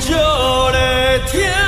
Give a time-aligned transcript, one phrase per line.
[0.00, 1.63] 着的天